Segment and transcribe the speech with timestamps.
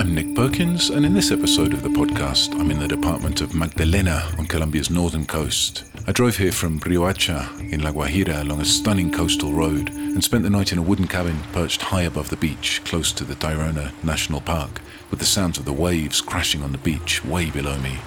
[0.00, 3.54] I'm Nick Perkins, and in this episode of the podcast, I'm in the department of
[3.54, 5.84] Magdalena on Colombia's northern coast.
[6.06, 10.42] I drove here from Riohacha in La Guajira along a stunning coastal road and spent
[10.42, 13.92] the night in a wooden cabin perched high above the beach, close to the Tayrona
[14.02, 17.98] National Park, with the sounds of the waves crashing on the beach way below me.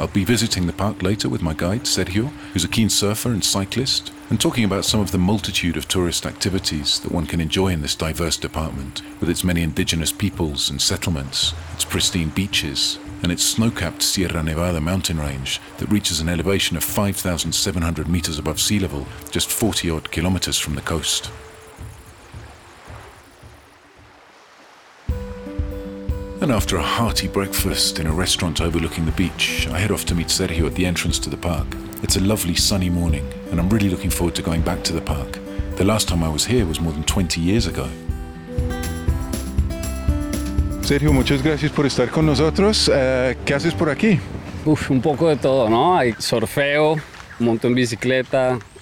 [0.00, 3.42] I'll be visiting the park later with my guide, Sergio, who's a keen surfer and
[3.42, 7.68] cyclist, and talking about some of the multitude of tourist activities that one can enjoy
[7.68, 13.32] in this diverse department, with its many indigenous peoples and settlements, its pristine beaches, and
[13.32, 18.60] its snow capped Sierra Nevada mountain range that reaches an elevation of 5,700 meters above
[18.60, 21.28] sea level, just 40 odd kilometers from the coast.
[26.48, 30.14] And after a hearty breakfast in a restaurant overlooking the beach, I head off to
[30.14, 31.66] meet Sergio at the entrance to the park.
[32.02, 35.02] It's a lovely sunny morning, and I'm really looking forward to going back to the
[35.02, 35.38] park.
[35.76, 37.86] The last time I was here was more than 20 years ago.
[40.80, 42.90] Sergio, muchas gracias por estar con nosotros.
[42.90, 44.18] Eh, ¿Qué haces por aquí?
[44.64, 45.98] Uf, un poco de todo, ¿no?
[45.98, 46.96] Hay surfeo,
[47.40, 48.77] monto en bicicleta, hago caminatas.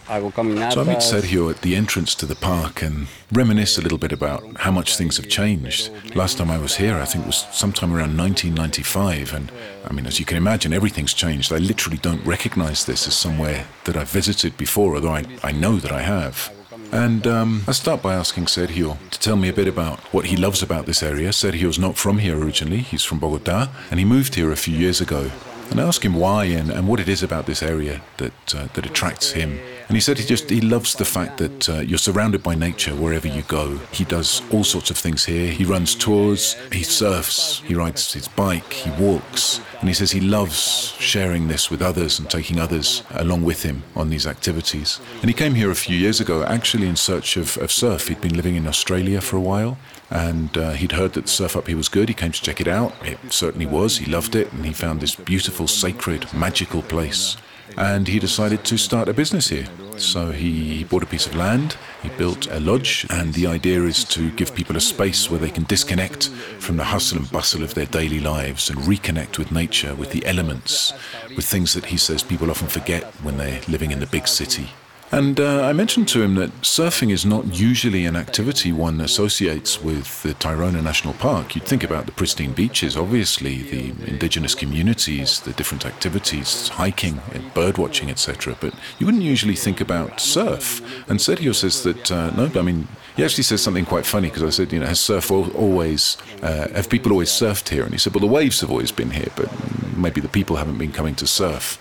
[0.72, 4.12] So I meet Sergio at the entrance to the park and reminisce a little bit
[4.12, 5.91] about how much things have changed.
[6.15, 9.50] Last time I was here, I think was sometime around 1995, and
[9.84, 11.53] I mean, as you can imagine, everything's changed.
[11.53, 15.77] I literally don't recognize this as somewhere that I've visited before, although I, I know
[15.77, 16.53] that I have.
[16.93, 20.37] And um, I start by asking Sergio to tell me a bit about what he
[20.37, 21.31] loves about this area.
[21.31, 25.00] Sergio's not from here originally, he's from Bogota, and he moved here a few years
[25.00, 25.33] ago.
[25.71, 28.69] And I ask him why and, and what it is about this area that, uh,
[28.75, 29.59] that attracts him.
[29.88, 32.91] And he said he just he loves the fact that uh, you're surrounded by nature
[32.94, 33.78] wherever you go.
[33.92, 35.52] He does all sorts of things here.
[35.52, 40.20] He runs tours, he surfs, he rides his bike, he walks, and he says he
[40.20, 45.00] loves sharing this with others and taking others along with him on these activities.
[45.20, 48.08] And he came here a few years ago, actually in search of, of surf.
[48.08, 49.78] He'd been living in Australia for a while,
[50.10, 52.08] and uh, he'd heard that surf up here was good.
[52.08, 52.92] He came to check it out.
[53.04, 53.98] It certainly was.
[53.98, 57.36] He loved it, and he found this beautiful, sacred, magical place
[57.77, 59.66] and he decided to start a business here.
[59.97, 64.04] So he, bought a piece of land, he built a lodge, and the idea is
[64.04, 66.28] to give people a space where they can disconnect
[66.59, 70.25] from the hustle and bustle of their daily lives and reconnect with nature, with the
[70.27, 70.93] elements,
[71.34, 74.69] with things that he says people often forget when they're living in the big city.
[75.12, 79.81] And uh, I mentioned to him that surfing is not usually an activity one associates
[79.81, 81.55] with the Tayrona National Park.
[81.55, 87.21] You'd think about the pristine beaches, obviously, the indigenous communities, the different activities, hiking,
[87.55, 88.56] bird watching, etc.
[88.61, 90.81] But you wouldn't usually think about surf.
[91.09, 94.43] And Sergio says that, uh, no, I mean, he actually says something quite funny because
[94.43, 97.84] I said, you know, has surf always, uh, have people always surfed here?
[97.84, 99.49] And he said, well, the waves have always been here, but
[99.97, 101.78] maybe the people haven't been coming to surf.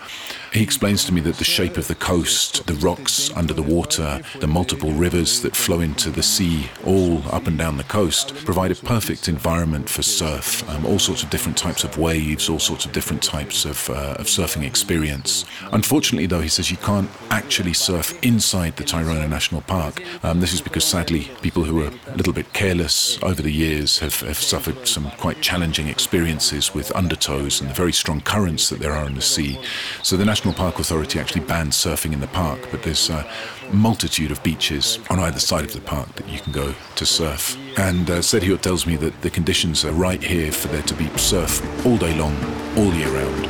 [0.56, 4.22] He explains to me that the shape of the coast, the rocks under the water,
[4.40, 8.70] the multiple rivers that flow into the sea, all up and down the coast, provide
[8.70, 10.66] a perfect environment for surf.
[10.70, 14.16] Um, all sorts of different types of waves, all sorts of different types of, uh,
[14.18, 15.44] of surfing experience.
[15.72, 20.02] Unfortunately, though, he says you can't actually surf inside the Tayrona National Park.
[20.24, 23.98] Um, this is because, sadly, people who are a little bit careless over the years
[23.98, 28.78] have, have suffered some quite challenging experiences with undertows and the very strong currents that
[28.78, 29.60] there are in the sea.
[30.02, 33.26] So the National National Park Authority actually banned surfing in the park, but there's a
[33.72, 37.56] multitude of beaches on either side of the park that you can go to surf.
[37.76, 41.08] And uh, Sergio tells me that the conditions are right here for there to be
[41.18, 42.36] surf all day long,
[42.76, 43.48] all year round.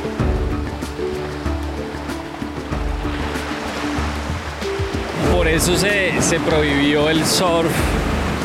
[5.29, 7.71] Por por eso se, se prohibió el surf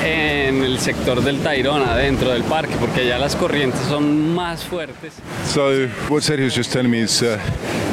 [0.05, 5.15] en el sector del Tayrona, dentro del parque, porque allá las corrientes son más fuertes.
[5.47, 7.41] So what Sergio was just telling me is uh,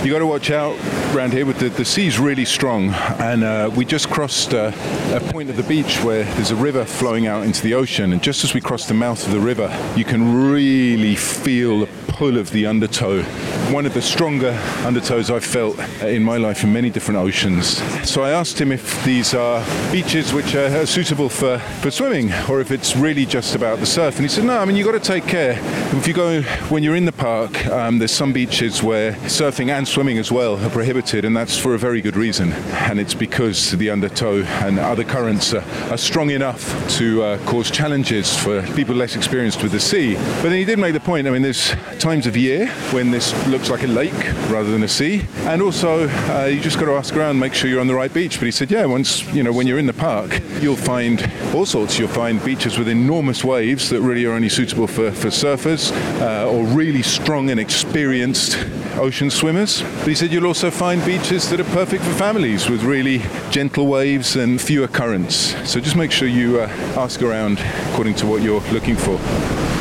[0.04, 0.78] you got to watch out
[1.14, 1.46] around here.
[1.46, 4.72] With the, the sea's really strong, and uh, we just crossed uh,
[5.14, 8.24] a point of the beach where there's a river flowing out into the ocean, and
[8.24, 11.88] just as we crossed the mouth of the river, you can really feel the
[12.20, 13.24] pull of the undertow.
[13.72, 14.52] One of the stronger
[14.84, 17.82] undertows I've felt in my life in many different oceans.
[18.06, 22.60] So I asked him if these are beaches which are suitable for, for swimming or
[22.60, 24.18] if it's really just about the surf.
[24.18, 25.58] And he said, no, I mean, you've got to take care.
[25.96, 29.88] If you go, when you're in the park, um, there's some beaches where surfing and
[29.88, 32.52] swimming as well are prohibited, and that's for a very good reason.
[32.52, 37.72] And it's because the undertow and other currents are, are strong enough to uh, cause
[37.72, 40.16] challenges for people less experienced with the sea.
[40.16, 41.74] But then he did make the point, I mean, there's
[42.10, 44.12] of year when this looks like a lake
[44.50, 45.22] rather than a sea.
[45.42, 48.12] And also, uh, you just got to ask around, make sure you're on the right
[48.12, 48.40] beach.
[48.40, 51.68] But he said, yeah, once, you know, when you're in the park, you'll find all
[51.68, 52.00] sorts.
[52.00, 56.50] You'll find beaches with enormous waves that really are only suitable for, for surfers uh,
[56.50, 58.58] or really strong and experienced
[58.96, 59.84] ocean swimmers.
[60.00, 63.22] But he said you'll also find beaches that are perfect for families with really
[63.52, 65.56] gentle waves and fewer currents.
[65.70, 66.68] So just make sure you uh,
[66.98, 67.60] ask around
[67.92, 69.79] according to what you're looking for.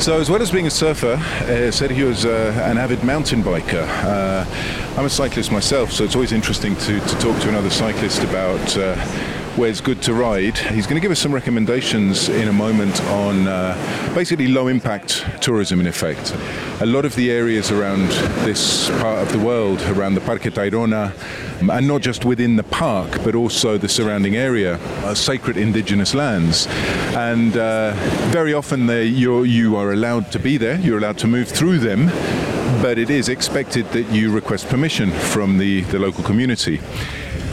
[0.00, 3.84] So, as well as being a surfer, uh, Sergio is uh, an avid mountain biker.
[4.04, 4.46] Uh,
[4.96, 8.76] I'm a cyclist myself, so it's always interesting to, to talk to another cyclist about
[8.76, 8.94] uh,
[9.56, 10.56] where it's good to ride.
[10.56, 15.26] He's going to give us some recommendations in a moment on uh, basically low impact
[15.42, 16.32] tourism, in effect.
[16.80, 18.08] A lot of the areas around
[18.46, 21.12] this part of the world, around the Parque Tayrona,
[21.60, 26.66] and not just within the park, but also the surrounding area, are sacred indigenous lands.
[27.14, 27.92] And uh,
[28.30, 32.06] very often you're, you are allowed to be there, you're allowed to move through them,
[32.82, 36.80] but it is expected that you request permission from the, the local community.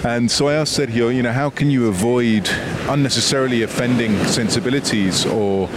[0.03, 2.47] And so I asked Sergio, you know, how can you avoid
[2.87, 5.69] unnecessarily offending sensibilities or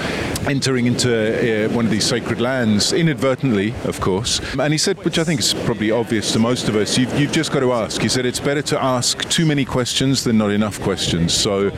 [0.46, 4.40] entering into uh, one of these sacred lands inadvertently, of course?
[4.58, 7.32] And he said, which I think is probably obvious to most of us, you've, you've
[7.32, 8.00] just got to ask.
[8.00, 11.34] He said it's better to ask too many questions than not enough questions.
[11.34, 11.70] So,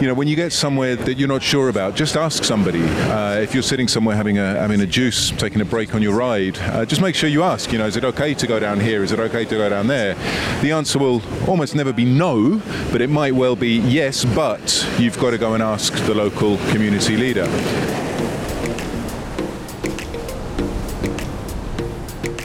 [0.00, 2.82] you know, when you get somewhere that you're not sure about, just ask somebody.
[2.82, 6.16] Uh, if you're sitting somewhere having a having a juice, taking a break on your
[6.16, 7.72] ride, uh, just make sure you ask.
[7.72, 9.02] You know, is it okay to go down here?
[9.02, 10.14] Is it okay to go down there?
[10.62, 12.60] The answer will almost never be no,
[12.92, 16.58] but it might well be yes, but you've got to go and ask the local
[16.72, 17.46] community leader.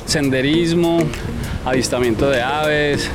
[0.05, 0.99] Senderismo,
[1.65, 3.09] avistamiento de aves,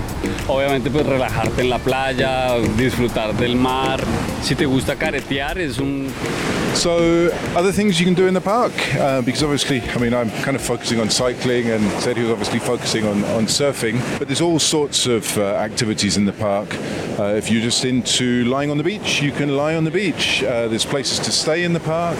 [0.48, 4.00] obviamente pues relajarte en la playa, disfrutar del mar.
[4.42, 6.08] Si te gusta caretear es un
[6.76, 10.30] So, other things you can do in the park, uh, because obviously, I mean, I'm
[10.42, 14.58] kind of focusing on cycling, and Sergio's obviously focusing on, on surfing, but there's all
[14.58, 16.68] sorts of uh, activities in the park.
[17.18, 20.42] Uh, if you're just into lying on the beach, you can lie on the beach.
[20.42, 22.18] Uh, there's places to stay in the park.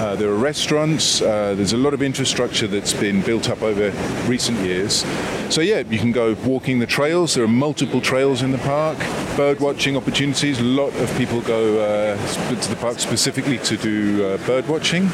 [0.00, 1.20] Uh, there are restaurants.
[1.20, 3.90] Uh, there's a lot of infrastructure that's been built up over
[4.26, 5.04] recent years.
[5.50, 7.34] So yeah, you can go walking the trails.
[7.34, 8.98] There are multiple trails in the park.
[9.36, 10.60] Bird watching opportunities.
[10.60, 12.16] A lot of people go uh,
[12.60, 15.08] to the park specifically to do uh, bird watching.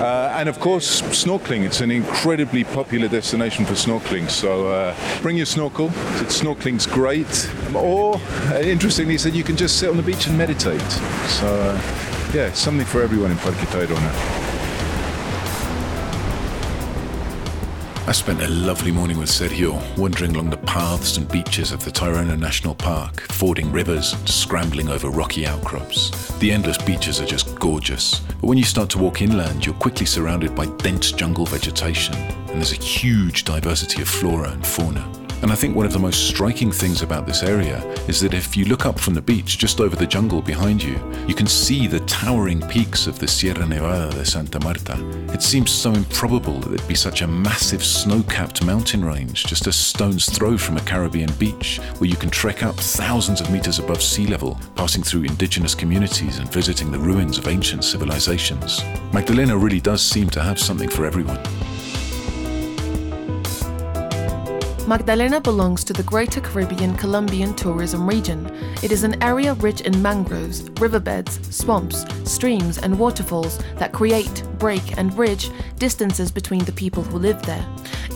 [0.00, 1.64] Uh, and of course, snorkeling.
[1.64, 4.30] It's an incredibly popular destination for snorkeling.
[4.30, 5.88] So uh, bring your snorkel.
[6.28, 7.50] Snorkeling's great.
[7.74, 10.80] Or, uh, interestingly, said you can just sit on the beach and meditate.
[11.28, 14.39] So, uh, yeah, something for everyone in Parque Tayrona.
[18.10, 21.92] I spent a lovely morning with Sergio, wandering along the paths and beaches of the
[21.92, 26.10] Tayrona National Park, fording rivers, and scrambling over rocky outcrops.
[26.40, 30.06] The endless beaches are just gorgeous, but when you start to walk inland, you're quickly
[30.06, 35.19] surrounded by dense jungle vegetation, and there's a huge diversity of flora and fauna.
[35.42, 38.56] And I think one of the most striking things about this area is that if
[38.56, 41.86] you look up from the beach just over the jungle behind you, you can see
[41.86, 44.98] the towering peaks of the Sierra Nevada de Santa Marta.
[45.32, 49.66] It seems so improbable that there'd be such a massive snow capped mountain range just
[49.66, 53.78] a stone's throw from a Caribbean beach where you can trek up thousands of meters
[53.78, 58.82] above sea level, passing through indigenous communities and visiting the ruins of ancient civilizations.
[59.12, 61.40] Magdalena really does seem to have something for everyone.
[64.90, 68.44] Magdalena belongs to the Greater Caribbean Colombian tourism region.
[68.82, 74.98] It is an area rich in mangroves, riverbeds, swamps, streams, and waterfalls that create, break,
[74.98, 77.64] and bridge distances between the people who live there.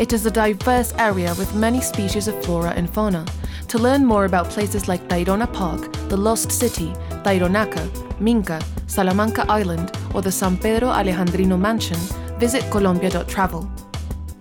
[0.00, 3.24] It is a diverse area with many species of flora and fauna.
[3.68, 6.88] To learn more about places like Tayrona Park, the Lost City,
[7.22, 7.88] Taironaka,
[8.18, 12.00] Minca, Salamanca Island, or the San Pedro Alejandrino Mansion,
[12.40, 13.73] visit Colombia.travel.